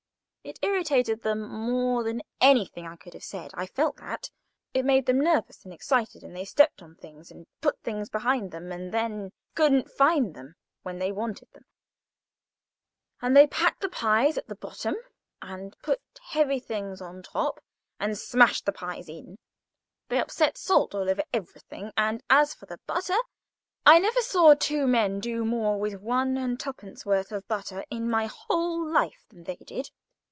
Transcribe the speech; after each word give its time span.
It 0.43 0.57
irritated 0.63 1.21
them 1.21 1.47
more 1.47 2.03
than 2.03 2.23
anything 2.41 2.87
I 2.87 2.95
could 2.95 3.13
have 3.13 3.23
said. 3.23 3.51
I 3.53 3.67
felt 3.67 3.97
that. 3.97 4.31
It 4.73 4.85
made 4.85 5.05
them 5.05 5.19
nervous 5.21 5.63
and 5.63 5.71
excited, 5.71 6.23
and 6.23 6.35
they 6.35 6.45
stepped 6.45 6.81
on 6.81 6.95
things, 6.95 7.29
and 7.29 7.45
put 7.61 7.79
things 7.83 8.09
behind 8.09 8.49
them, 8.49 8.71
and 8.71 8.91
then 8.91 9.33
couldn't 9.53 9.91
find 9.91 10.33
them 10.33 10.55
when 10.81 10.97
they 10.97 11.11
wanted 11.11 11.51
them; 11.51 11.65
and 13.21 13.37
they 13.37 13.45
packed 13.45 13.81
the 13.81 13.87
pies 13.87 14.35
at 14.35 14.47
the 14.47 14.55
bottom, 14.55 14.95
and 15.43 15.77
put 15.83 16.01
heavy 16.31 16.59
things 16.59 17.01
on 17.01 17.21
top, 17.21 17.59
and 17.99 18.17
smashed 18.17 18.65
the 18.65 18.71
pies 18.73 19.07
in. 19.07 19.37
They 20.09 20.19
upset 20.19 20.57
salt 20.57 20.95
over 20.95 21.21
everything, 21.31 21.91
and 21.95 22.23
as 22.31 22.55
for 22.55 22.65
the 22.65 22.79
butter! 22.87 23.17
I 23.85 23.99
never 23.99 24.21
saw 24.23 24.55
two 24.55 24.87
men 24.87 25.19
do 25.19 25.45
more 25.45 25.79
with 25.79 26.01
one 26.01 26.35
and 26.35 26.59
twopence 26.59 27.05
worth 27.05 27.31
of 27.31 27.47
butter 27.47 27.85
in 27.91 28.09
my 28.09 28.25
whole 28.25 28.83
life 28.91 29.23
than 29.29 29.43
they 29.43 29.57
did. 29.57 29.91